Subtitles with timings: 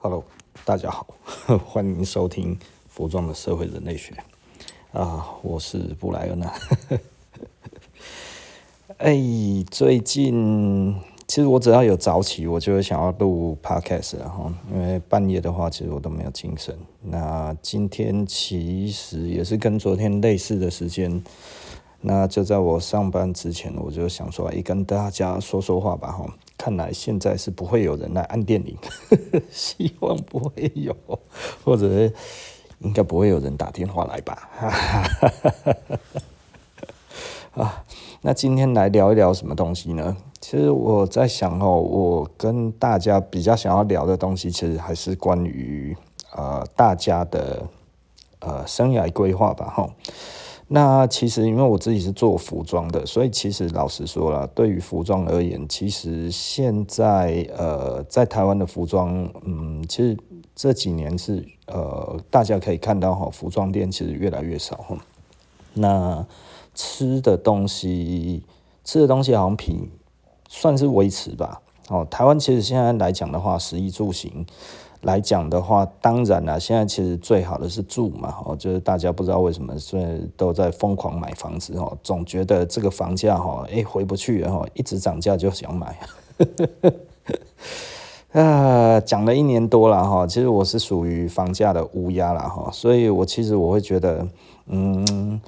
[0.00, 0.22] Hello，
[0.64, 1.08] 大家好，
[1.66, 2.56] 欢迎收听
[2.86, 4.14] 服装的社会人类学
[4.92, 6.54] 啊，我是布莱恩啊。
[8.98, 9.16] 哎，
[9.68, 10.94] 最近
[11.26, 16.78] 其实我只要有早起，我就会想要录 Podcast 然后，因为半夜的话，其实我都没有精神。
[17.02, 21.20] 那今天其实也是跟昨天类似的时间，
[22.02, 26.32] 那就在我上班之前，我就想说，哎，跟大家说说话吧，哈。
[26.58, 28.76] 看来现在是不会有人来按电铃，
[29.50, 30.94] 希望不会有，
[31.64, 31.88] 或者
[32.80, 34.50] 应该不会有人打电话来吧。
[37.54, 37.84] 啊，
[38.20, 40.16] 那今天来聊一聊什么东西呢？
[40.40, 45.96] 其实我在想哦，我跟大家比较想要聊的东西，其实还是关于
[46.34, 47.66] 呃大家的
[48.40, 49.88] 呃生涯规划吧，哈。
[50.70, 60.14] 那其实因为我自己是做服装的，所以其实老实说了，对于服装而言，其实现在呃在台湾的服装，嗯，其实
[60.54, 64.98] 这几年是呃大家可以看到哈，服装店其实越来越少哈。
[65.72, 66.26] 那
[66.74, 68.42] 吃的东西，
[68.84, 69.88] 吃的东西好像比
[70.48, 71.62] 算是维持吧。
[71.88, 74.44] 哦，台湾其实现在来讲的话，食衣住行。
[75.02, 80.04] 来讲的话，当然了，现在其实最好的是住嘛，哦，就是大家不知道为什么所以
[80.36, 85.96] 都在疯狂买房子哦，总觉得这个房价哈，哎，回不去了哈，一直涨价就想买，
[88.42, 94.26] 啊，讲了一年多了哈，其实我是属于房价的乌鸦了哈，所以我其实我会觉得，
[94.66, 95.40] 嗯，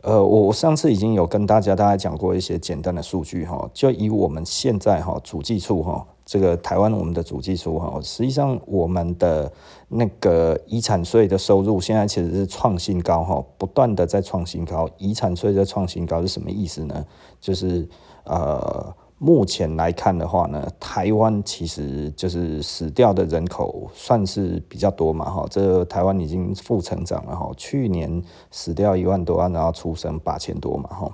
[0.00, 6.06] 呃，我上次已经有跟大家大概讲过一些简单的数据哈，就以我们现在哈主计处哈。
[6.26, 9.50] 这个台湾我们的主计处哈，实际上我们的
[9.88, 14.90] 那个遗产税的收入现在其实是创新高哈，不断的在创新高。
[14.98, 17.06] 遗产税的创新高是什么意思呢？
[17.40, 17.88] 就是
[18.24, 31.12] 呃，目前来看的话呢，台湾其实就是死掉的人口算是比较多嘛哈，这个、台湾已经负成长了哈，去年死掉一万多万，然后出生八千多嘛哈，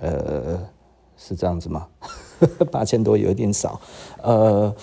[0.00, 0.58] 呃，
[1.16, 1.86] 是这样子吗？
[2.70, 3.80] 八千多有一点少，
[4.22, 4.74] 呃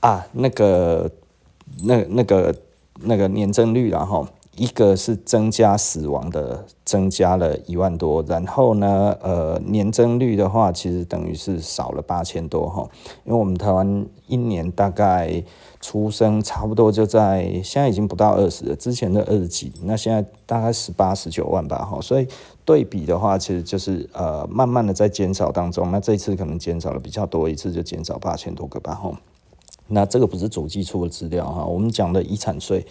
[0.00, 1.10] 啊，那个
[1.84, 2.54] 那那个
[3.00, 4.26] 那个年增率，然后
[4.56, 12.86] 一个是增加死亡的，增加了一万多，然后呢，呃，年增率的话，其实等于是少了八千多哈，
[13.24, 15.42] 因为我们台湾一年大概
[15.80, 22.26] 出生差不多就在现在已经不到二十了，之前的二十几，那现在大概十八十九万吧哈，所以。
[22.66, 25.90] 对比的话，其实就是呃，慢慢的在减少当中。
[25.90, 29.16] 那这一次可能减少了比较多，一次就减少八千多个吧，吼。
[29.88, 32.84] 那这个不是主计处的资料哈，我们讲的遗产税，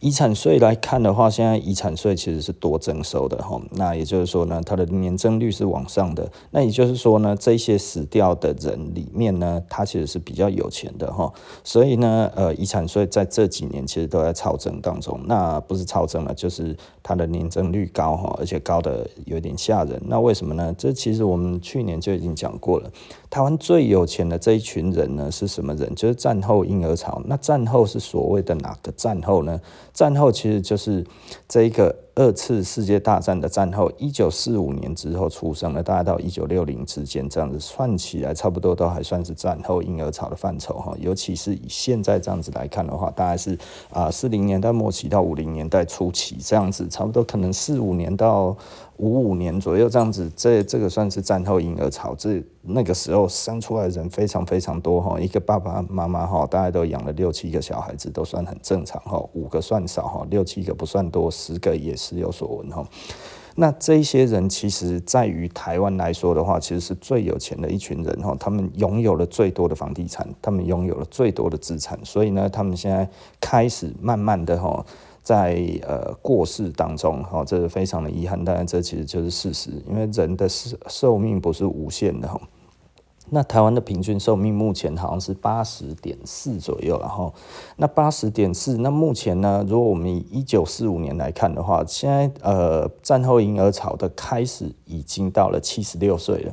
[0.00, 3.60] 遗产税来看的话，现在遗产税其实是多征收的哈。
[3.72, 6.30] 那也就是说呢，它的年增率是往上的。
[6.50, 11.32] 那也就是说呢，这些死掉的人里面呢，他其实是比较有钱的哈。
[11.64, 15.18] 所以呢，呃，遗产税在这几年其实都在超征当中。
[15.24, 19.98] 那不是超征了，就是它的年增率高哈，而且高的有点吓人。
[20.06, 20.74] 那为什么呢？
[20.76, 22.90] 这其实我们去年就已经讲过了。
[23.30, 25.94] 台湾最有钱的这一群人呢，是什么人？
[25.94, 27.22] 就是占后婴儿潮。
[27.26, 29.60] 那战后是所谓的哪个战后呢？
[29.94, 31.06] 战后其实就是
[31.48, 31.96] 这一个。
[32.14, 40.94] 二次世界大战的战后，一九四五年之后出生的，大概到一九六零之间，这样子算起来，差不多都还算是战后婴儿潮的范畴哈。
[41.00, 43.56] 尤其是以现在这样子来看的话，大概是
[43.90, 48.54] 啊四零年代末期到五零年代初期这样子，差不多可能四五年到
[48.98, 52.14] 五五年左右这样子，这这个算是战后婴儿潮。
[52.14, 59.18] 这那个时候生出来的人非常非常多哈，一个爸爸妈妈哈，大概都养了六七个小孩子，都算很正常哈。
[59.32, 61.96] 五个算少哈，六七个不算多，十个也。
[62.02, 62.84] 时有所闻哈，
[63.54, 73.08] 那这些人其实在于台湾来说的话，其实是最有钱的一群人哈，他们拥有了最多的房地产，他们拥有了最多的资产，所以呢，他们现在
[73.40, 74.84] 开始慢慢的哈，
[75.22, 82.40] 在呃过世当中哈，这是非常的遗憾，当然这其实就是事实，因为人的寿寿命不是无限的哈。
[83.34, 87.32] 那台湾的平均寿命目前好像是八十点四左右，然后
[87.76, 96.52] 那八十点四，那目前呢，如果我们以一九四五年来看的话，现在呃战后婴儿潮的开始已经到了七十六岁了，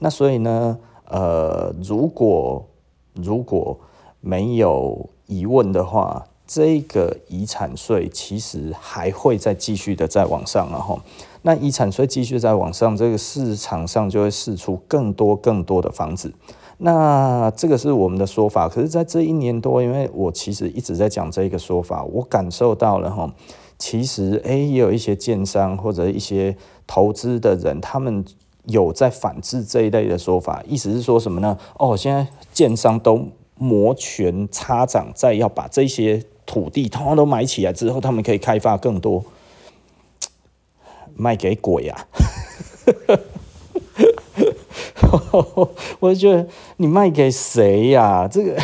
[0.00, 2.68] 那所以呢，呃，如果
[3.14, 3.80] 如果
[4.20, 10.98] 没有疑问的话，这个遗产税其实还会再继续的再往上，然后。
[11.42, 16.32] 那遗产税继续在往上，这个市场上就会释出更多更多的房子。
[16.78, 23.32] 那这个是我们的说法，可是，在这一年多，因为我其实一直在讲这个说法，我感受到了哈，
[23.78, 26.56] 其实诶，也有一些建商或者一些
[26.86, 28.24] 投资的人，他们
[28.64, 31.56] 有在反制这一类的说法，意思是说什么呢？
[31.78, 36.24] 哦，现在建商都摩拳擦掌，在要把这些。
[36.48, 39.22] 土地通通都买起来之后，他们可以开发更多，
[41.14, 42.06] 卖给鬼啊！
[46.00, 46.48] 我就觉得
[46.78, 48.56] 你卖给谁呀、这个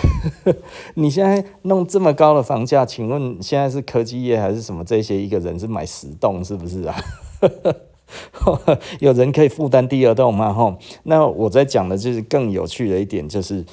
[0.97, 4.83] 你现在弄这么高的房价，请问现在是科技业还是什么？
[4.83, 6.97] 这些一个人是买十栋是不是啊？
[9.01, 10.53] 有人可以负担第二栋吗？
[10.55, 13.65] 吼，那我在讲的就是更有趣的一点，就是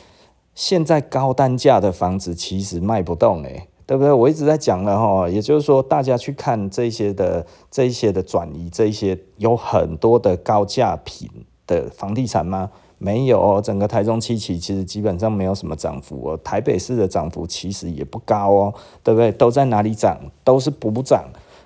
[0.53, 4.12] 现在高单价的房子其实卖不动诶，对不对？
[4.12, 11.30] 我一直在讲了哈，也就是说，大家去看这些的这些的转移，这些有很多的高价品
[11.68, 12.69] 的房地产吗？
[12.98, 16.39] 没有，整个台中七期其实基本上没有什么涨幅哦。
[16.44, 18.74] 台北市的涨幅其实也不高哦，
[19.04, 19.31] 对不对？
[19.31, 20.19] 都在哪里涨？
[20.44, 21.25] 都是补涨。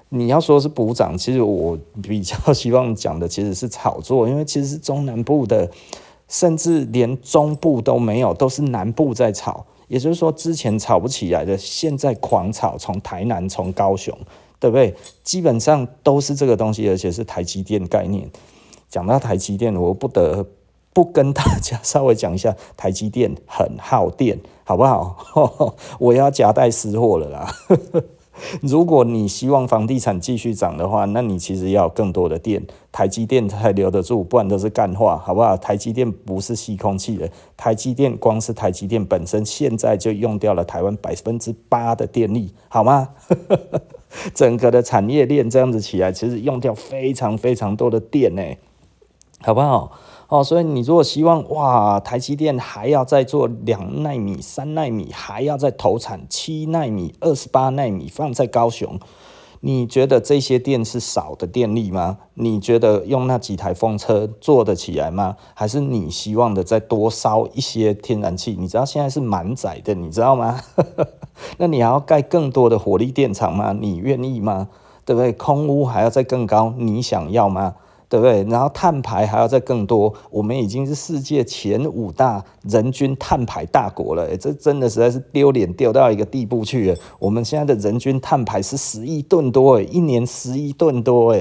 [0.10, 5.70] 你要说是补涨，其实我比较希望讲的其实是炒作，因为其实是中南部的，
[6.30, 9.66] 甚至连中部都没有，都是南部在炒。
[9.88, 14.18] 也就是说，之前炒不起来的，现在狂炒，从台南，从高雄，
[14.60, 14.96] 对不对？
[15.24, 18.30] 基本上都是这个东西，而且是台积电概念。
[18.90, 20.46] 讲到台积电，我不得
[20.94, 25.76] 不跟大家稍微讲一下，台积电很耗电，好不好？
[26.00, 27.54] 我要夹带私货了啦。
[28.62, 35.56] 如果你希望房地产继续涨的话，那你其实要有更多的电，台积电才留得住，不然都是干话，好不好？
[35.58, 43.10] 台积电不是吸空气的，台积电光是台积电本身现在就用掉了台湾百分之八的电力，好吗？
[44.34, 48.44] 整个的产业链这样子起来，其实用掉非常非常多的电呢，
[49.42, 49.92] 好不好？
[50.28, 59.00] 哦，所以你如果希望哇，台积电还要再做两纳米、三纳米，还要再投产七纳米、二十八纳米放在高雄，
[59.60, 62.18] 你觉得这些电是少的电力吗？
[62.34, 65.38] 你觉得用那几台风车做得起来吗？
[65.54, 68.56] 还是你希望的再多烧一些天然气？
[68.60, 70.60] 你知道现在是满载的，你知道吗？
[71.60, 73.74] 那你还要盖更多的火力电厂吗？
[73.80, 74.70] 你愿意吗？
[75.06, 75.32] 对不对？
[75.32, 77.76] 空污还要再更高，你想要吗？
[78.16, 78.44] 对不对？
[78.50, 86.98] 然后碳排还要再更多，我们已经是世界前五大人均碳排大国了，这真的实在是丢脸丢到一个地步去了。
[87.20, 91.36] 我们现在的人均碳排是十亿吨多，一年十亿吨多，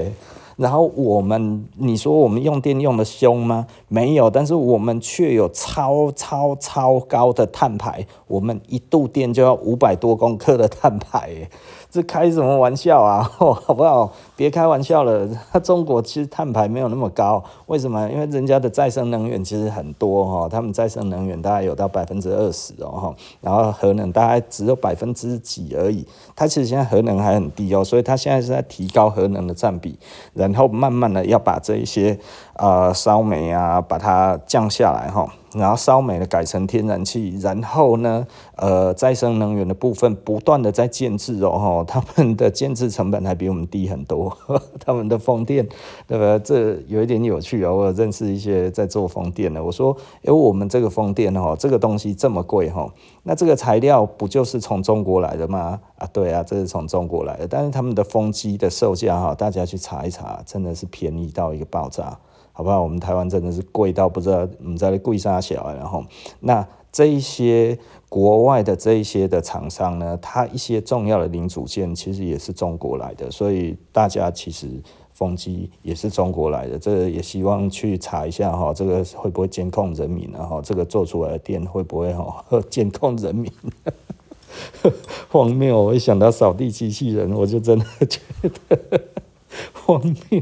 [0.57, 3.67] 然后我们，你说我们用电用得凶吗？
[3.87, 11.49] 没有，但是我们却有超超超高的碳排，我们一度电就要五百多公克的碳排，
[11.95, 13.23] 这开什么玩笑啊？
[13.37, 14.11] 好不好？
[14.35, 15.25] 别开玩笑了。
[15.63, 18.05] 中国其实碳排没有那么高，为什么？
[18.09, 26.05] 因为人家的再生能源其实很多哈，他们再生能源大概有到百分之二十哦哈，然后核能大概只有百分之几而已。
[26.35, 29.97] 它其实现在核能还很低哦，所以它现在是在提高核能的占比，
[30.33, 32.19] 然后慢慢的要把这一些
[32.57, 35.25] 呃烧煤啊，把它降下来哈。
[35.55, 44.37] 然后烧煤的改成天然气，然后呢，呃，再生能源的部分不断的在建制哦，他们的建制成本还比我们低很多，
[44.85, 45.67] 他们的风电，
[46.07, 46.37] 对吧？
[46.43, 52.91] 这有一点有趣哦，我有认识一些在做风电的，我说，哎，我们这个风电哦，这个东西这么贵哈，
[53.23, 55.79] 那这个材料不就是从中国来的吗？
[55.97, 62.17] 啊，对啊，这是从中国来的，但是他们的风机的售价哈，大家去查一查，真的是便宜到一个爆炸。
[62.57, 62.81] 好不好？
[62.81, 66.05] 我们台湾真的是贵到不知道，我们在贵啥小，然后
[66.39, 74.69] 那这一些国外的这一些的厂商呢，它一些重要的零组件其实也是中国来的，所以大家其实
[75.11, 80.29] 风机也是中国来的，这个也希望去查一下哈，这个会不会监控人民？
[80.31, 83.51] 然后这个做出来的电会不会哈 监控人民？
[85.29, 85.83] 荒谬！
[85.83, 88.21] 我一想到扫地机器人，我就真的觉
[88.69, 89.01] 得
[89.85, 90.41] 荒谬。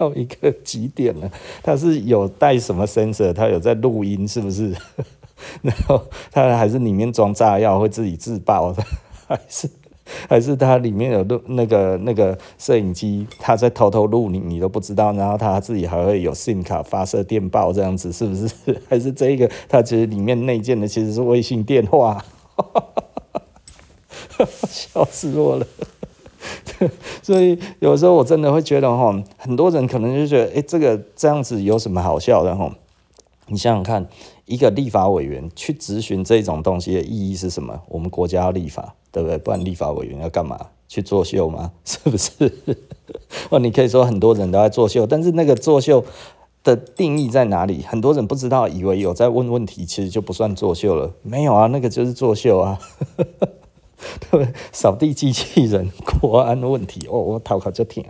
[0.00, 1.30] 到一个极点了，
[1.62, 4.74] 它是有带什么 sensor，它有在录音，是不是？
[5.60, 6.02] 然后
[6.32, 8.82] 它还是里面装炸药会自己自爆 的，
[9.28, 9.68] 还是
[10.26, 15.12] 还是它里面有录那个那个摄影机，它在偷偷录你，你都不知道。
[15.12, 18.48] 然后它自己还会有 SIM 卡发射电报这样子，是不是？
[18.88, 22.24] 还是这个它其实里面内建的其实是卫星电话，
[24.66, 25.66] 笑死我了。
[27.22, 32.70] 所以有时候我真的会觉得哈，很多人可能就觉得，哎，这个这样子有什么好笑的哈？
[33.48, 34.06] 你想想看，
[34.44, 37.80] 一个立法委员去质询这种东西的意义是什么？
[37.88, 39.36] 我们国家要立法，对不对？
[39.38, 40.58] 不然立法委员要干嘛？
[40.88, 41.72] 去作秀吗？
[41.84, 42.52] 是不是？
[43.50, 46.04] 哦，你可以说很多人都在作秀，但是那个作秀
[46.62, 47.82] 的定义在哪里？
[47.82, 51.12] 很多人不知道，以为有在问问题，其实就不算作秀了。
[51.22, 52.78] 没有啊，那个就是作秀啊。
[54.20, 55.90] 对不对，扫地机器人
[56.20, 58.02] 国安问题哦，我头壳就疼，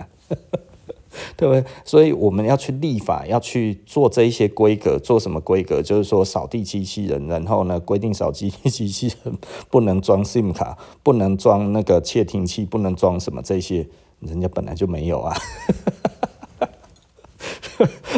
[1.36, 1.64] 对不对？
[1.84, 5.82] 所以我们要去立法，要去做这一些规格，做什么规格？
[5.82, 9.36] 就是说扫地机器人，然后呢，规定扫地机器人
[9.68, 13.88] 不能装 SIM 卡，不能装那个窃听器，不能装什么这些，
[14.20, 15.36] 人家本来就没有啊。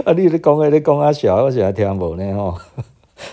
[0.05, 2.59] 啊，你咧讲啊，你讲啊小，我是还听无呢吼。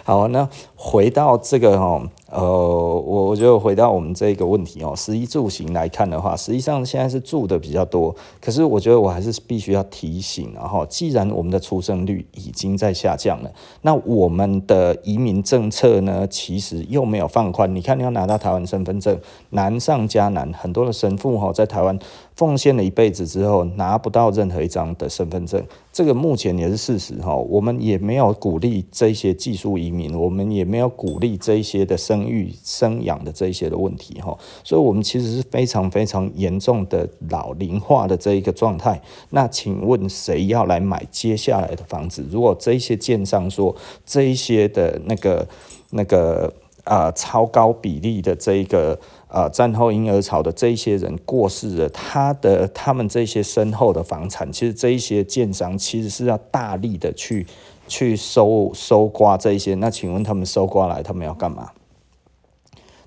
[0.04, 2.04] 好，那回到这个吼。
[2.32, 8.16] 呃，我我觉得回到我们这个问题哦，食衣住行来看的话，实际上现在是住的比较多。
[8.40, 17.74] 可是我觉得我还是必须要提醒，然后既然我们的出生率已经在下降了，那我们的移民政策呢，其实又没有放宽。
[17.74, 19.20] 你看，你要拿到台湾身份证，
[19.50, 20.54] 难上加难。
[20.54, 21.98] 很多的神父哈，在台湾
[22.36, 27.36] 奉献了一辈子之后，拿不到任何一张的身份证，这个目前也是事实哈。
[27.36, 32.19] 我们也没有鼓励这些技术移民，我们也没有鼓励这些的生。
[32.20, 39.02] 生育、生养的这一些的问题哈，所以我们其实是非常非常严重的老龄化的这一个状态。
[39.30, 42.26] 那请问谁要来买接下来的房子？
[42.30, 45.48] 如果这一些建商说这一些的那个
[45.92, 46.54] 那个
[46.86, 57.46] 啊、超高比例的这一个啊、战后婴儿潮的这一些人过世了，他的他们这些身后的房产，其实这一些建商其实是要大力的去
[57.88, 59.76] 去收收刮这一些。
[59.76, 61.70] 那请问他们收刮来，他们要干嘛？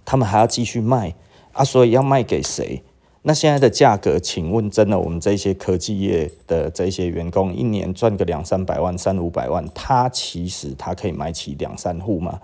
[0.04, 1.14] 他们还要继续卖
[1.52, 2.82] 啊，所以要卖给谁？
[3.23, 12.40] 那现在的价格，请问真的，我们这些科技业的这些员工一年赚个两三百万、三五百万，他其实他可以买起两三户吗？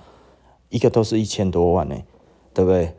[0.69, 1.97] 一个都是一千多万呢，
[2.55, 2.95] 对不对？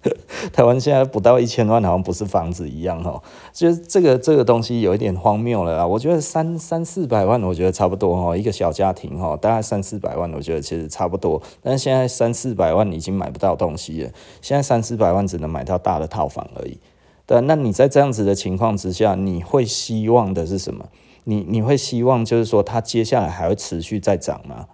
[0.52, 3.20] 台湾现在不到一千万，好像不是房子一样哈，
[3.52, 5.86] 就是这个这个东西有一点荒谬了啦。
[5.86, 11.42] 我觉得三三四百万，我觉得差不多哈，一个小家庭哈，大概三四百万，我觉得其实差不多。
[11.60, 16.78] 但是现在三四百万已经买不到东西了，现在三四百万只能买到大的套房而已。
[17.26, 20.86] 对，那你在这样子的情况之下，你会希望的是什么？
[21.24, 24.66] 你你会希望就是说它接下来还会持续再涨吗？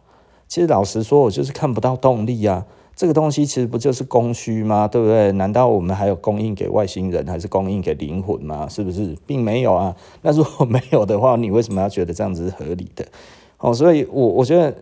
[0.46, 2.66] 其实老实说，我就是看不到动力啊。
[2.96, 4.86] 这个东西其实不就是供需吗？
[4.88, 5.32] 对不对？
[5.32, 8.68] 难道我们还有供应给外星人，还是供应给灵魂吗？
[8.68, 9.16] 是不是？
[9.26, 9.94] 并没有啊。
[10.22, 13.04] 那如果没有的话，你为什么要觉得这样子是合理的？
[13.58, 14.74] 哦，所以我我觉得。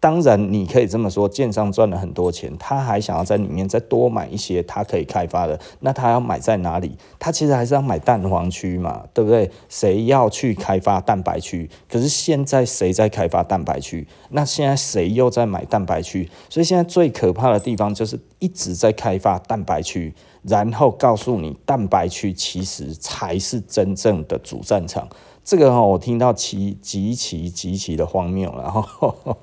[0.00, 6.96] 当然，你可以这么说，建商赚了很多钱，他还想要在里面再多买一些他可以开发的，那他要买在哪里？
[7.18, 9.50] 他其实还是要买蛋黄区嘛，对不对？
[9.68, 11.68] 谁要去开发蛋白区？
[11.90, 14.06] 可是现在谁在开发蛋白区？
[14.28, 16.30] 那现在谁又在买蛋白区？
[16.48, 25.08] 所以现在最可怕的地方就是一直在开发蛋白区，然后告诉你蛋白区其实才是真正的主战场。
[25.42, 29.36] 这个哈，我听到其极其极其的荒谬了，然后。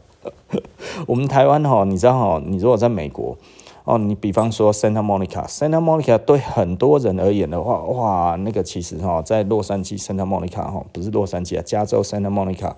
[1.07, 3.37] 我们台湾哈，你知道哈，你如果在美国
[3.85, 12.73] 哦，你比方说 Santa Monica，Santa Monica 对很多人而言的话，哇，那个其实哈，在洛杉矶 Santa Monica 哈，不是洛杉矶啊，加州 Santa Monica。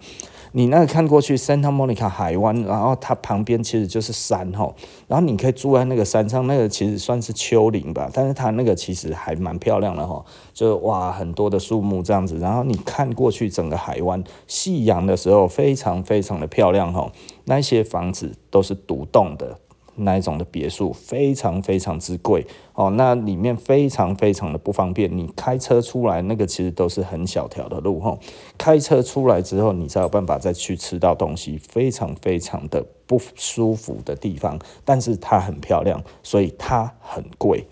[0.51, 4.73] 你那个看过去，Santa Monica 海湾，然后它旁边其实就是山吼，
[5.07, 17.11] 然后你可以住在那个山上，那个其实算是丘陵吧，但是它那个其实还蛮漂亮的吼，就哇很多的树木这样子，然后你看过去整个海湾，夕阳的时候非常非常的漂亮吼，
[17.45, 19.59] 那些房子都是独栋的。
[19.97, 25.15] 那一种的别墅非常非常之贵哦，那里面非常非常的不方便。
[25.17, 28.17] 你开车出来，那个其实都是很小条的路哈。
[28.57, 34.59] 开车出来之后，你才有办法再去吃到东西，非常非常的不舒服的地方。
[34.85, 37.67] 但是它很漂亮，所以它很贵。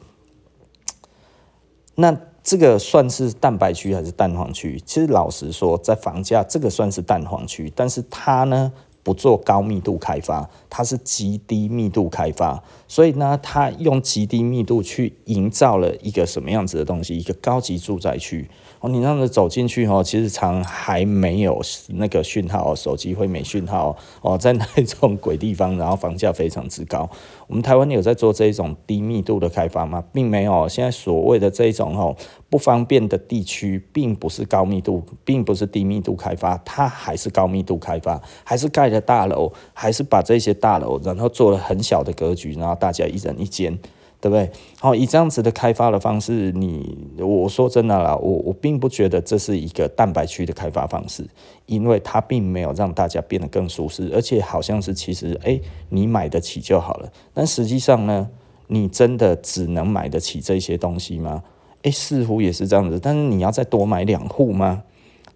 [1.95, 4.79] 那这个算是蛋白区还是蛋黄区？
[4.85, 8.71] 其实老实说，在房价这个算是蛋黄区，但是它呢，
[9.05, 17.15] 不做高密度开发，它是极低密度开发，所以呢，它用极低密度去营造了一个什么样子的东西？
[17.15, 18.49] 一个高级住宅区。
[18.79, 27.07] 哦，你让他走进去哦，其实常还没有那个讯号，手机会没讯号哦，在那种鬼地方，然后房价非常之高。
[27.45, 30.03] 我们台湾有在做这一种低密度的开发吗？
[30.11, 30.67] 并没有。
[30.67, 32.15] 现在所谓的这一种哦
[32.49, 43.77] 不方便的地区，并不是高密度，并不是低密度开发，它还是高密度开发，还是盖了大楼，还是把这些大楼然后做了很小的格局，然后大家一人一间。
[44.21, 44.49] 对不对？
[44.79, 51.23] 好，以这样子的开发的方式，你我说真的啦，我我并不觉得这是一个蛋白区的开发方式，
[51.67, 55.59] 因为它并没有让大家变得更舒适，而且好像是其实哎，
[55.89, 57.11] 你买得起就好了。
[57.35, 58.27] 但实际上呢，
[58.65, 61.43] 你真的只能买得起这些东西吗？
[61.85, 62.99] 哎，似乎也是这样子。
[62.99, 64.83] 但是你要再多买两户吗？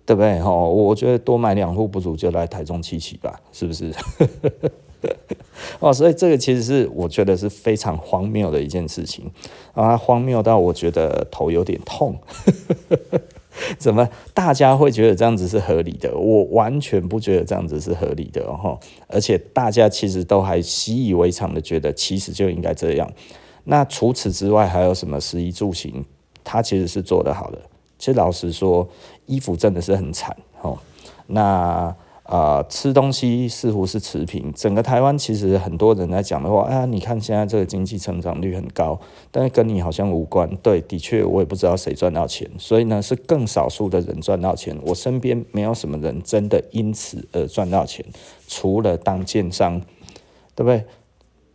[0.06, 0.42] 对不对？
[0.42, 3.94] 哈，我觉得多买两户不如就来台中七期吧，是不是？
[5.80, 9.30] 哦，所以这个其实是我觉得是非常荒谬的一件事情
[9.74, 12.18] 啊，荒谬到我觉得头有点痛。
[13.78, 16.18] 怎么大家会觉得这样子是合理的？
[16.18, 18.80] 我完全不觉得这样子是合理的哦。
[19.08, 23.08] 而且大家其实都还习以为常的觉得，其实就应该这样。
[23.66, 26.04] 那除此之外还有什么食衣住行？
[26.44, 27.60] 他其实是做得好的。
[27.98, 28.88] 其实老实说，
[29.26, 30.78] 衣服真的是很惨哦。
[31.28, 31.96] 那。
[32.30, 34.54] 啊、呃，吃东西似乎是持平。
[34.54, 39.00] 整个台湾其实很多人在讲的话，啊，你看现在这个经济成长率很高，
[39.32, 40.48] 但是跟你好像无关。
[40.58, 44.78] 对，的确我也不知道谁赚到钱，所以呢是更少数的人赚到钱。
[44.86, 48.06] 我身边没有什么人真的因此而赚到钱，
[48.48, 49.82] 除了当建商，
[50.54, 50.86] 对不对？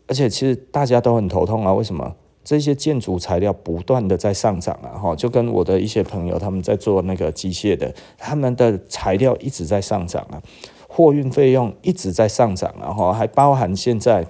[0.09, 2.17] 而且其实大家都很头痛啊，为什么？
[2.45, 10.43] 这些建筑材料不断的在上涨啊，哈，就跟我的一些朋友他们在做那个机械的，他们的材料一直在上涨啊，
[10.87, 14.27] 货运费用一直在上涨啊，哈，还包含现在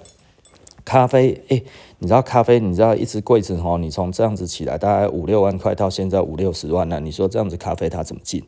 [0.85, 1.61] 咖啡，哎，
[1.99, 8.41] 你知道咖啡，你知道一只柜子哈，你从这样子起来大概五六万块到现在五六十万了，你说这样子咖啡它怎么进？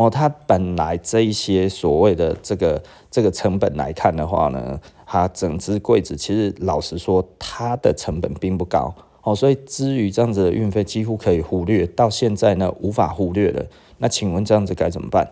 [0.00, 4.80] 哦，它本来这一些所谓的这个这个成本来看的话呢？
[5.04, 13.62] 它整只柜子其实老实说，它的成本并不高哦，所以至于这样子的运费几乎可以忽略，到现在呢无法忽略了。
[13.98, 15.28] 那请问这样子该怎么办？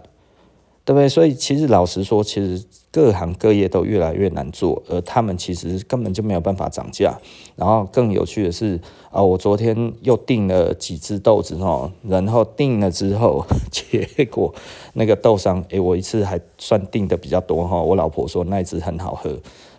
[0.89, 1.07] 对不对？
[1.07, 7.15] 所以其实老实说，其实各行各业都越来越难做，而他们其实根本就没有办法涨价。
[7.57, 8.81] 然后更有趣的是
[9.11, 14.55] 啊，我昨天又订了几只豆子哦，然后订了之后， 结果
[14.95, 17.83] 那个豆商，诶，我一次还算订的比较多哈。
[17.83, 19.39] 我老婆说那一只很好喝。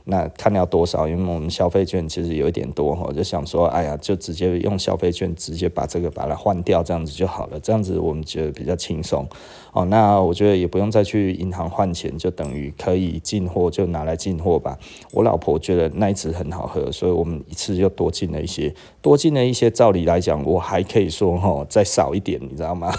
[0.10, 1.08] 那看要多少？
[1.08, 7.60] 因为我们消费券其实有一点多哈，就想说，哎呀，就直接用消费券直接把这个把它换掉，这样子就好了。
[7.60, 9.28] 这样子我们觉得比较轻松
[9.72, 9.86] 哦。
[9.86, 14.78] 那我觉得也不用再去银行换钱，就等于可以进货就拿来进货吧。
[15.14, 19.70] 我老婆觉得那一次很好喝，所以我们一次又多进了一些，多进了一些。
[19.70, 22.92] 照理来讲，我还可以说哈，再少一点，你知道吗？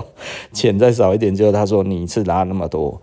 [0.52, 3.00] 钱再少一点，就他说你一次拿那么多，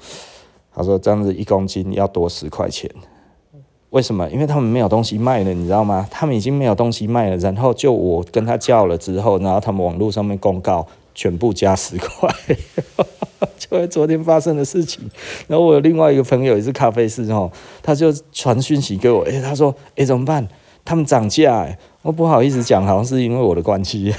[0.74, 2.89] 他说这样子一公斤要多十块钱。
[3.91, 4.29] 为什么？
[4.29, 6.07] 因为他们没有东西卖了，你知道吗？
[6.10, 12.33] 他们已经没有东西卖了，然后就我跟他叫了之后，然后他们网络上面公告全部加十块，
[13.59, 15.09] 就昨天发生的事情。
[15.48, 17.51] 然后我有另外一个朋友也是咖啡师哦，
[17.83, 20.48] 他就传讯息给我，诶，他说，诶，怎么办？
[20.85, 24.13] 他们涨价，我不好意思讲，好像是因为我的关系。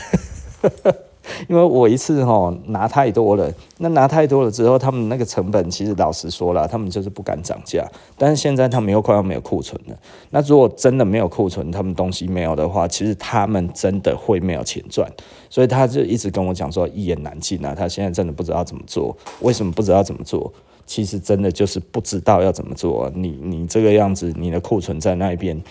[1.49, 7.87] 因为我一次哈拿太多了，那拿太多了之后，他们那个成本其实老实说了，他们就是不敢涨价。
[8.19, 9.97] 但是现在他们又快要没有库存了。
[10.31, 15.09] 那如果真的没有库存，他们东西没有的话，其实他们真的会没有钱赚。
[15.49, 19.17] 所以他就一直跟我讲说一言难尽啊，他现在真的不知道怎么做。
[19.41, 20.53] 为什么不知道怎么做？
[20.85, 23.11] 其实真的就是不知道要怎么做。
[23.15, 25.63] 你你这个样子，你的库存在那边，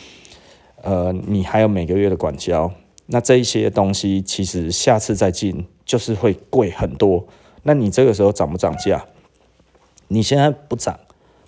[0.82, 2.72] 呃，你还有每个月的管销。
[3.12, 7.26] 那这一些东西其实下次再进就是会贵很多。
[7.64, 9.06] 那你这个时候涨不涨价？
[10.08, 11.00] 你现在不涨，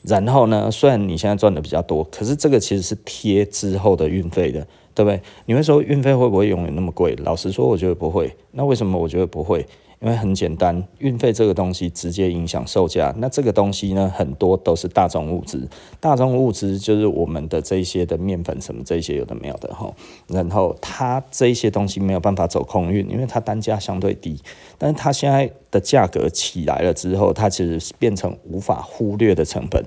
[0.04, 0.70] 然后呢？
[0.70, 5.22] 虽然你现在赚的比较多，可是这个其实是贴之后的运费的，对不对？
[5.46, 7.16] 你会说运费会不会永远那么贵？
[7.24, 8.36] 老实说，我觉得不会。
[8.52, 9.66] 那为什么我觉得不会？
[10.04, 13.14] 因为很简单，运费这个东西直接影响售价。
[13.18, 15.66] 那这个东西呢，很多都是大宗物资。
[16.02, 19.90] 大宗物资就是我们的这些的面粉什么这些有的没有的哈。
[20.28, 24.38] 然后它这些东西没有办法走空运，因为它单价相对低。
[24.78, 29.82] 但是它现在的价格起来了之后，它其实变成无法忽略的成本。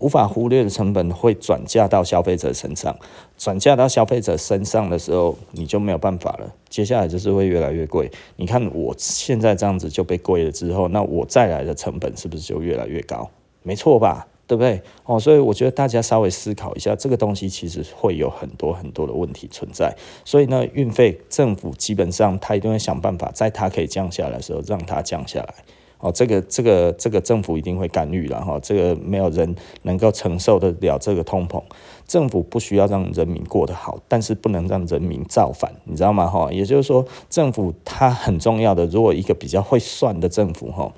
[0.00, 2.96] 无法忽略的成本会转嫁到消费者身上，
[3.36, 6.52] 转嫁到消费者身上的时候，你就没有办法了。
[6.68, 8.10] 接下来就是会越来越贵。
[8.36, 13.28] 你看我现在这样子就被贵了之后，那我再来的成本是不是就越来越高？
[13.62, 14.26] 没错吧？
[14.46, 14.80] 对不对？
[15.04, 19.94] 哦，所以我觉得大家稍微思考一下，这个东西其实会有很多很多的问题存在。
[20.24, 25.54] 所以呢，运费政府基本上他一定会想办法，在它可以降下来的时候，让它降下来。
[26.00, 31.60] 哦，这个这个这个政府一定会干预了哈，这个没有人能够承受得了这个通膨。
[32.06, 36.26] 政府不需要让人民过得好，但是不能让人民造反，你知道吗？
[36.26, 40.92] 哈，也就是说，政府它很重要的，如果一个比较会算的政府哈，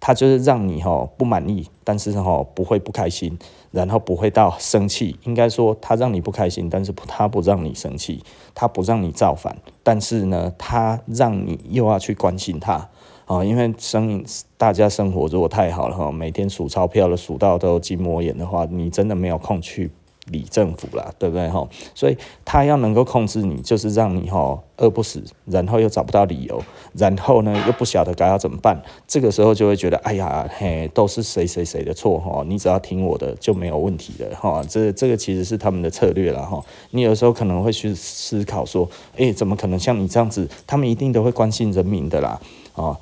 [0.00, 3.36] 它就是让你哈不满意，但是哈不会不开心，
[3.72, 5.18] 然后不会到生气。
[5.24, 8.22] 应该说，它让你不开心，但是它不让你生气，
[8.54, 12.88] 它不让你造反，但是呢，它让你又要去关心它。
[13.26, 14.24] 啊，因为生
[14.56, 19.90] 大家生活如果太好了哈，每天数钞票的数到都筋膜炎的话，你真的没有空去
[20.26, 21.68] 理政府啦，对不对哈？
[21.92, 26.62] 所以他要能够控制你，就是让你哈饿不死，然后又找不到理由，
[26.92, 34.62] 然后呢又不晓得该要怎么办，这个时候就会觉得哎呀嘿，都是谁谁谁的错哈，你只要听我的就没有问题的哈。
[34.68, 36.62] 这这个其实是他们的策略了哈。
[36.92, 40.48] 你有时候可能会去思考说，哎，怎么可能像你这样子？
[40.64, 42.40] 他们一定都会关心人民的啦
[42.76, 42.96] 啊。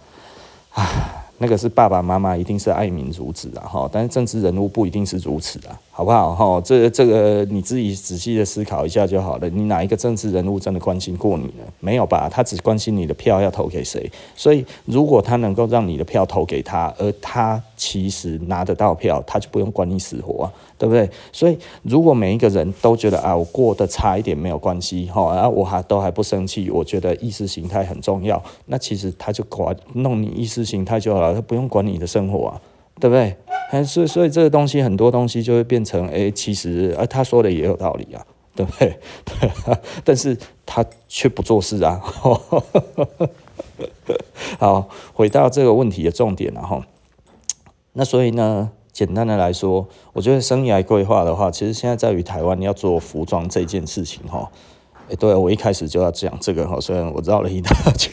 [0.75, 1.11] 啊。
[1.39, 3.91] 那个是爸爸妈妈，一定是爱民如子啊，哈！
[3.93, 6.33] 但是政治人物不一定是如此啊，好不好？
[6.33, 9.51] 哈，这这个你自己仔细的思考一下就好了。
[9.51, 11.65] 你哪一个政治人物真的关心过你呢？
[11.81, 12.29] 没有吧？
[12.31, 14.09] 他只关心你的票要投给谁。
[14.37, 20.53] 所以，如果他能够让你的票投给他，而他其实拿得到票，他就不用管你死活啊。
[20.77, 21.09] 对不对？
[21.33, 32.61] 所以如果每一个人都觉得啊，我过得差一点没有关系，哈，啊，我还都还不生气，我觉得意识形态很重要，那其实他就管弄你意识形态就好了，他不用管你的生活啊，
[33.01, 33.85] 对不对？
[33.85, 38.99] 所以所以这个东西很多东西就会变成，哎，其实啊，他说的也有道理啊，对不对？
[39.25, 39.51] 对，
[40.05, 41.99] 但是他却不做事啊。
[44.59, 46.85] 好，回到这个问题的重点了哈。
[47.95, 48.71] 那所以呢？
[48.93, 54.49] 简单的来说，我觉得生涯规划的话，其实现在在于台湾要做服装这件事情哈。
[55.11, 58.13] 哎，对，我一开始就要讲这个哈，虽然我绕了一大圈，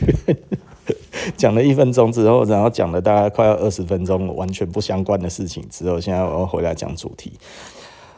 [1.37, 7.33] 讲了一分钟之后，然后讲了大概快要二十分钟，完全不相关的事情之后，现在我要回来讲主题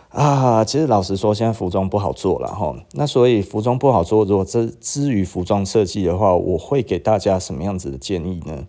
[0.07, 0.63] 啊。
[0.63, 2.73] 其实老实说，现在服装不好做了哈。
[2.93, 8.65] 那所以服装不好做，如果这至于服装设计的话，我会给大家什么样子的建议呢？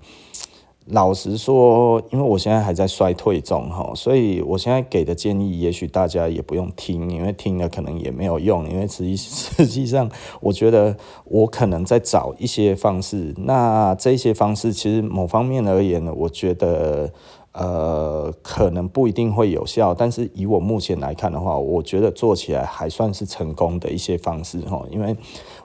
[0.87, 8.69] 老实说，因为我现在还在衰退中哈，所以我现在给的建议，也许大家也不用听，因为听了可能也没有用。
[8.69, 17.13] 因为实际 实际上，我觉得我可能在找一些方式，那这些方式其实某方面而言呢，我觉得。
[17.55, 24.85] 呃，可能不一定会有效，但是以我目前来看的话，我觉得做起来还算是成功的一些方式哈。
[24.91, 25.17] 因为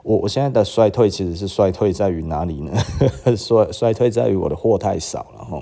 [0.04, 2.72] 我我现在的衰退其实是衰退在于哪里呢？
[3.36, 5.60] 衰衰退在于我的货太少了哈。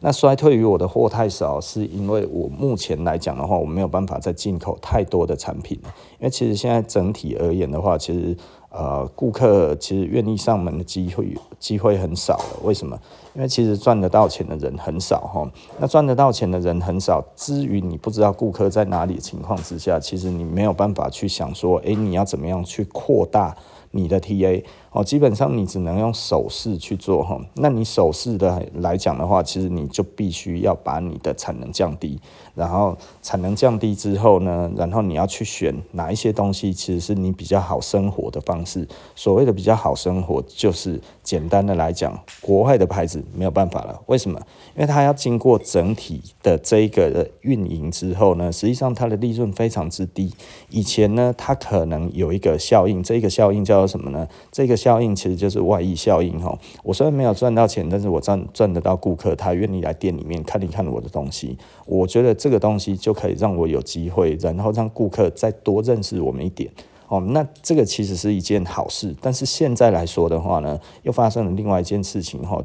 [0.00, 5.78] 那衰退于我的货太少，是因为我目前来讲的话，我没有办法再进口太多的产品。
[6.18, 8.36] 因为其实现在整体而言的话，其实。
[8.70, 12.98] 呃，顾客其实愿意上门的机会机会很少了，为什么？
[13.34, 15.50] 因为其实赚得到钱的人很少哈。
[15.78, 23.56] 那赚得到钱的人很少，至于你不知道顾客在哪里的情况之下，其实你没有办法去想说，诶，你要怎么样去扩大。
[23.90, 24.62] 你的 TA
[24.98, 27.40] 哦，基本上你只能用手势去做哈。
[27.54, 32.18] 那你手势的来讲的话，其实你就必须要把你的产能降低，
[32.56, 38.88] 然后产能降低之后呢，然后你要去选哪一些东西，其实是你比较好生活的方式。
[39.14, 44.02] 所谓的比较好生活，就是简单的来讲，国外的牌子没有办法了。
[44.06, 44.40] 为什么？
[44.74, 50.34] 因为它要经过整体的这一个运营之后呢，实际上它的利润非常之低。
[50.70, 54.26] 以前呢，它可能有一个效应，这个效应叫做什么呢？
[54.50, 56.58] 这个效效应其实就是外溢效应哈。
[56.82, 61.58] 我虽然没有赚到钱，但是我赚赚得到顾客，他愿意来店里面看一看我的东西。
[61.84, 66.70] 我觉得这个东西就可以让我有机会，然后让顾客再多认识我们一点
[67.08, 67.20] 哦。
[67.20, 69.14] 那这个其实是一件好事。
[69.20, 72.64] 但是现在来说的话呢，又发生了另外一件事情哈。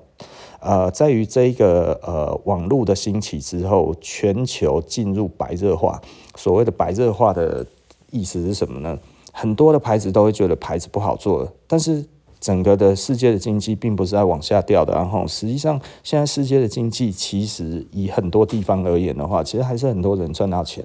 [0.62, 6.02] 呃，在于这一个呃网络的兴起之后，全球进入白热化。
[6.36, 7.66] 所谓的白热化的
[8.12, 8.98] 意思是什么呢？
[9.36, 12.06] 很多的牌子都会觉得牌子不好做了，但是
[12.44, 14.94] 整个的世界的经济并不是在往下掉的。
[14.94, 20.84] 然后实际上，现在世界的经济其实以很多地方而言的话，其实还是很多人赚到钱。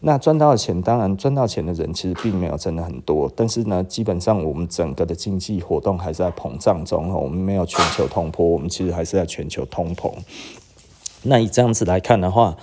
[0.00, 7.08] 那赚到钱，当然赚到钱的人其实并没有真的很多，但是呢，基本上我们整个的经济活动还是在膨胀中。
[7.08, 10.12] 我们没有全球通膨，我们其实还是在全球通膨。
[11.22, 12.54] 那以这样子来看的话，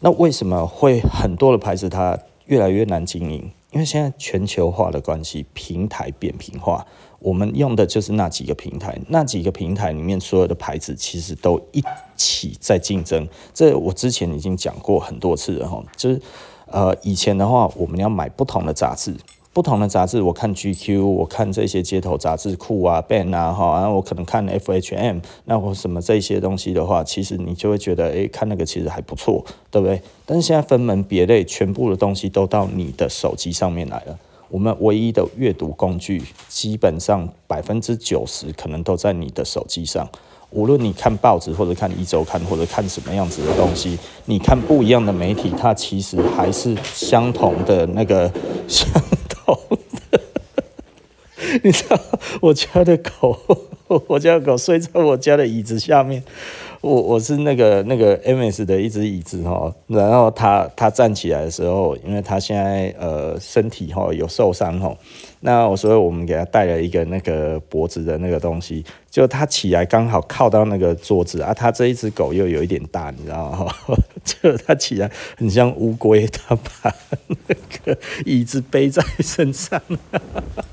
[0.00, 3.50] 那为什么会很多的牌子它越来越难经营？
[3.70, 6.86] 因为现在全球化的关系，平台扁平化，
[7.22, 11.82] 我们用的就是那几个平台，那几个平台里面所有的牌子其实都一
[12.16, 13.28] 起在竞争。
[13.54, 16.20] 这我之前已经讲过很多次了哈，就是
[16.66, 19.14] 呃以前的话，我们要买不同的杂志。
[19.54, 30.00] 不同的杂志，我看 GQ，我看这些街头杂志库啊、Ben 啊，哈，然后我可能看 FHM，那我什么这些东西的话，其实你就会觉得，诶，看那个其实还不错，对不对？
[30.24, 34.18] 但是现在分门别类，全部的东西都到你的手机上面来了。
[34.52, 40.06] 我们唯一的阅读工具，基本上百分之九十可能都在你的手机上。
[40.50, 48.30] 无论你看报纸或者看一周刊或者看什么样子的东西，你看不一样的媒体，它其实还是相同的那个
[48.68, 48.86] 相
[49.26, 49.56] 同
[50.10, 50.20] 的。
[51.64, 51.98] 你知道
[52.42, 53.38] 我家的狗，
[54.06, 56.22] 我家的狗睡在我家的椅子下面。
[56.82, 64.92] 我我是那个那个 MS 的一只椅子哈，然后它它站起来的时候，因为它现在呃身体哈有受伤哈，
[65.40, 71.54] 那我所以我们给它带了一个那个脖子的那个东西，就它起来刚好靠到那个桌子啊。
[71.54, 73.72] 它这一只狗又有一点大，你知道吗？
[74.24, 76.92] 就它起来很像乌龟，它把
[77.46, 79.80] 那个椅子背在身上。
[80.10, 80.64] 哈哈哈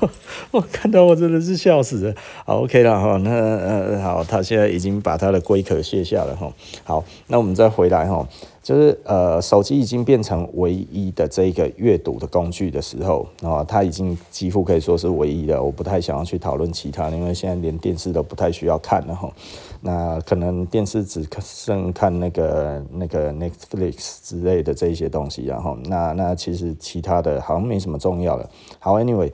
[0.50, 2.14] 我看到我真的是笑死了。
[2.44, 6.52] 好，OK 了哈，那呃好，他现在已经把他的龟壳卸下了哈。
[6.84, 8.26] 好，那我们再回来哈。
[8.68, 15.62] 就是呃，手机已经变成唯一的这个阅读的工具的时候，啊，它已经几乎可以说是唯一的。
[15.62, 19.32] 我不太想要去讨论其他，因为现在连电视都不太需要看了哈。
[19.80, 28.46] 那可能电视只剩看那个那个 Netflix 之类的这些东西，然后那那其实其他的好像没什么重要了。
[28.78, 29.32] 好，Anyway。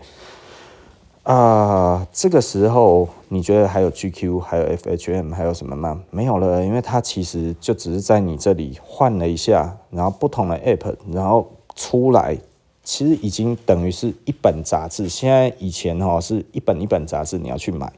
[1.24, 5.98] 啊、这个时候你觉得还有 GQ，还有 FHM，还有什么吗？
[6.10, 12.37] 没有了，因为它其实就只是在你这里换了一下，然后不同的 App，然后出来，
[12.82, 15.08] 其实已经等于是一本杂志。
[15.08, 17.90] 现在以前哈是一本一本杂志你要去买，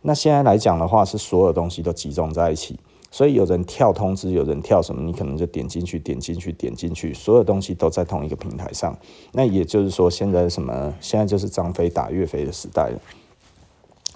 [0.00, 2.78] 那现在来讲的话是所有东西都集中在一起。
[3.14, 8.92] 所以有人跳通知，有人跳什么，你可能就点进去，点进去，点进去，所有东西都在同一个平台上。
[9.30, 10.92] 那也就是说，现在什么？
[11.00, 12.98] 现在就是张飞打岳飞的时代了。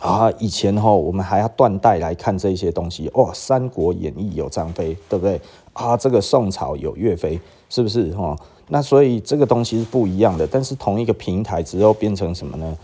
[0.00, 3.06] 啊，以前哈，我们还要断代来看这些东西。
[3.14, 5.40] 哦，《三国演义》有张飞，对不对？
[5.74, 8.10] 啊，这个宋朝有岳飞，是不是？
[8.16, 10.44] 哈，那所以这个东西是不一样的。
[10.44, 12.76] 但是同一个平台之后变成什么呢？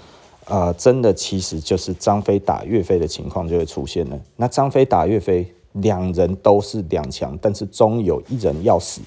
[0.45, 4.21] 啊，真的其实就是张飞打岳飞的情况就会出现了。
[4.37, 5.53] 那张飞打岳飞。
[5.75, 9.01] 两人都是两强，但是终有一人要死，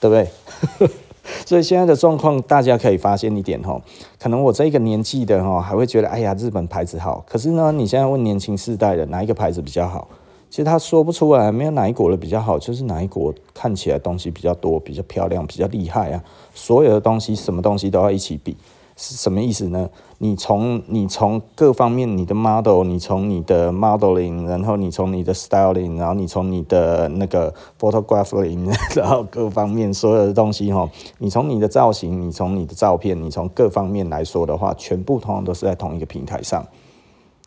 [0.00, 0.88] 对不对？
[1.46, 3.80] 所以现在的状况，大家可以发现一点哈，
[4.18, 7.22] 可能我这个年纪的哈，还会觉得哎呀，日本牌子好。
[7.28, 10.08] 可是呢，你现在问年轻世代的哪一个牌子比较好？
[10.48, 16.24] 其实他说不出来，没有哪一国的比较好，就是哪一国看起来东西比较多、比较漂亮、比较厉害啊。
[16.54, 18.56] 所有的东西，什么东西都要一起比。
[19.02, 19.88] 是什么意思呢？
[20.18, 30.86] 你从你从各方面，你的 model，你从你的 modeling，然后你从你的 styling，然后你从你的那个 photographing， 然后各方面所有的东西哈，
[31.16, 36.62] 你从你的造型，你从你的照片，你从各方面来说的话，全部通常都是在同一个平台上。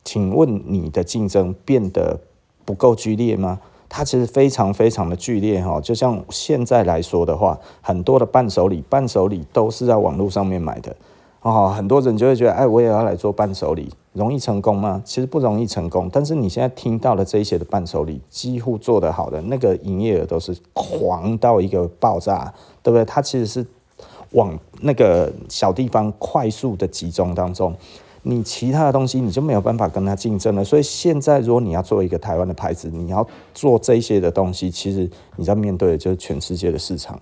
[0.04, 2.20] 请问你的竞争变得
[2.66, 3.60] 不够剧烈吗？
[3.88, 10.96] 它其实非常非常的剧烈哈，就像现在来说的话，很多的伴手礼，伴手礼都是在网络上面买的。
[11.44, 15.02] 哦，很多人就会觉得，哎，我也要来做伴手礼，容易成功吗？
[15.04, 16.10] 其实不容易成功。
[16.10, 23.04] 但是你现在听到的这一些的伴手礼，几乎做得好的那个营业额都是狂到一个爆炸，对不对？
[23.04, 23.66] 它其实是
[24.32, 27.76] 往那个小地方快速的集中当中，
[28.22, 30.64] 你其他的东西你就没有办法跟它竞争了。
[30.64, 37.20] 所以现在如果你要做一个台湾的牌子，你要做这些的东西，其实你在面对的就是全世界的市场。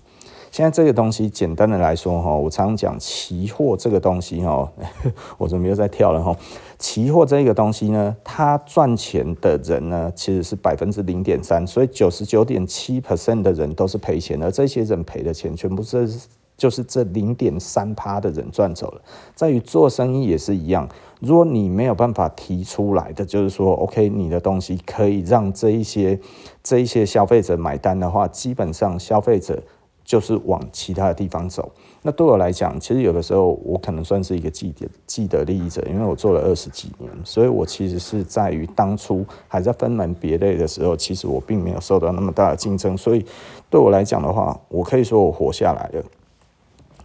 [0.52, 4.70] 现在这个东西，简单的来说哈，我常讲期货这个东西哈，
[5.40, 6.36] 我怎么又在跳了哈？
[6.78, 16.20] 期货这个东西呢，它赚钱的人呢，其实是百分之零点三，所以九十九点七 percent 的人都是赔钱，而这些人赔的钱，全部是
[16.58, 19.02] 就是这零点三趴的人赚走了。
[19.34, 20.86] 在于做生意也是一样，
[21.22, 26.20] 如果你没有办法提出来的，就是说，OK，你的东西可以让这一些
[26.62, 29.64] 这一些消费者买单的话，基本上消费者。
[30.12, 31.72] 就是往其他的地方走。
[32.02, 43.26] 那对我来讲，其实有的时候我可能算是一个既得既得利益者，因为我做了二十几年，所以我其实是在于当初还在分门别类的时候，其实我并没有受到那么大的竞争，所以
[43.70, 46.04] 对我来讲的话，我可以说我活下来了。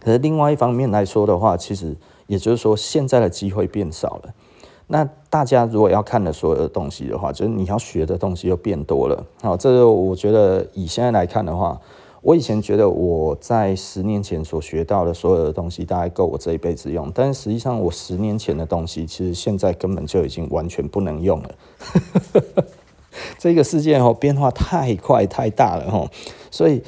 [0.01, 4.33] 可是另外一方面来说的话，其实也就是说，现在的机会变少了。
[4.87, 9.25] 那大家如果要看的所有的东西的话，就是你要学的东西又变多了。
[9.41, 11.79] 好，这个我觉得以现在来看的话。
[12.27, 17.09] 我以前觉得我在十年前所学到的所有的东西，大概够我这一辈子用。
[17.15, 21.55] 但是实际上，我十年前的东西，其实现在根本就已经完全不能用了。
[23.39, 26.11] 这个世界哦，变化太快太大了哈，
[26.51, 26.83] 所以。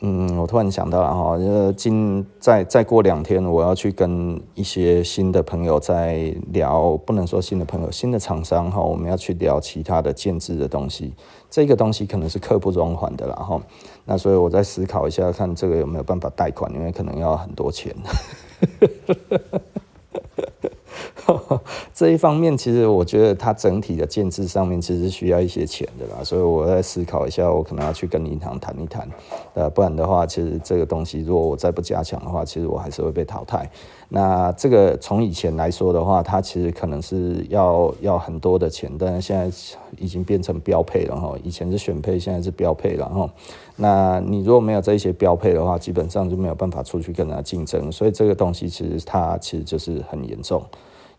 [0.00, 11.12] 嗯，我突然想到了哈，呃，今再再过两天，我要去跟一些新的朋友在聊，不能说新的朋友，新的厂商哈，我们要去聊其他的建制的东西。
[11.50, 13.60] 这个东西可能是刻不容缓的了哈，
[14.04, 17.94] 那所以我再思考一下，看这个有没有办法贷款，因为可能要很多钱。
[21.92, 29.06] 这一方面，其实我觉得它整体的建制上面其实需要一些钱的啦，所以我在思考一下，我可能要去跟银行谈一谈，
[29.54, 33.68] 呃，不然的话，其实这个东西如果我再不加强的话，其实我还是会被淘汰。
[34.08, 39.54] 那这个从以前来说的话，它其实可能是要要很多的钱，但是现在
[39.98, 41.34] 已经变成标配了哈。
[41.44, 43.28] 以前是选配，现在是标配了哈。
[43.76, 50.62] 那你如果没有这些标配的话，基本上就没有办法出去跟他竞争，所以这个东西其实它其实就是很严重。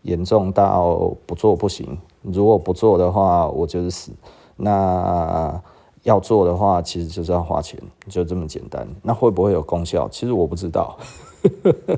[0.02, 4.12] 严重到不做不行，如果不做的话，我就是死。
[4.56, 5.62] 那
[6.02, 8.88] 要做的话，其实就是要花钱，就这么简单。
[9.02, 10.08] 那会不会有功效？
[10.08, 10.96] 其实我不知道，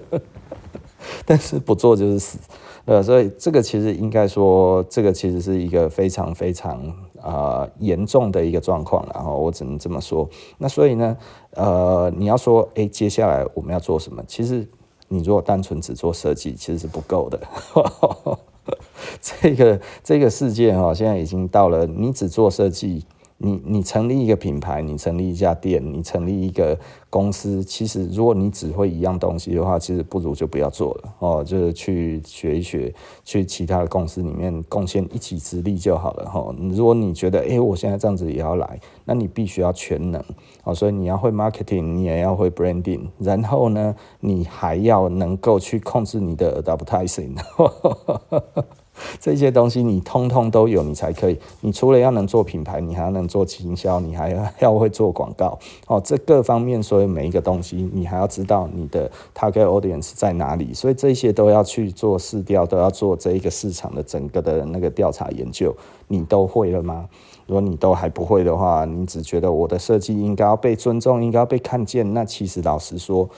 [1.24, 2.38] 但是不做就是死。
[2.84, 6.80] 呃，所以这个其实应该说，这个其实是一个非常非常
[7.22, 10.28] 呃严重的一个状况，然后我只能这么说。
[10.58, 11.16] 那所以呢，
[11.52, 14.20] 呃，你要说，哎，接下来我们要做什么？
[14.26, 14.68] 其实
[15.12, 17.38] 你如果单纯只做设计，其实是不够的。
[19.20, 23.04] 这个这个世界哈，现在已经到了你只做设计。
[23.44, 26.78] 你你成立一个品牌，你成立一家店，你成立一个
[27.12, 36.56] 公司，其实如果你只会一样东西的话，其实不如就不要做了哦，就是去学一学，去其他的公司里面贡献一己之力就好了哈、哦。
[36.70, 40.24] 如果你觉得，诶，我现在这样子也要来，那你必须要全能
[40.64, 47.36] 哦，所以你要会 marketing，你也要会 branding，然后呢，你还要能够去控制你的 advertising。
[49.20, 51.38] 这些东西你通通都有，你才可以。
[51.60, 56.00] 你除了要能做品牌，你还要能做营销，你还要会做广告哦。
[56.04, 60.72] 这各方面，所有每一个东西，你还要知道你的 target audience 在哪里。
[60.74, 65.74] 所以这些都要去做市调，都要做这一个市场的整个的那个调查研究。
[66.08, 67.08] 你都会了吗？
[67.46, 73.28] 如果你都还不会的话，你只觉得我的设计应该要被尊重，应该要被看见，那其实老实说。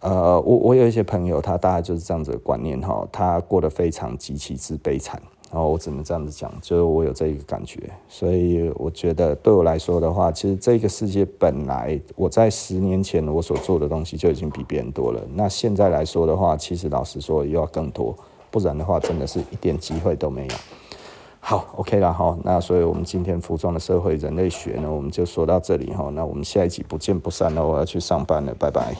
[0.00, 5.20] 呃，我我有一些朋友，他大概就是这样子的观念哈，他过得非常极其之悲惨，
[5.52, 18.16] 然后我只能这样子讲，就是我有这一个感觉，所以我觉得对我来说的话，其实这个世界本来我在十年前我所做的东西就已经比别人多了，那现在来说的话，其实老实说又要更多，
[18.50, 20.54] 不然的话真的是一点机会都没有。
[21.40, 28.94] 好，OK 了哈，那所以我们今天服装的社会人类学呢，我们就说到这里哈，那我们下一集不见不散了，我要去上班了，拜拜。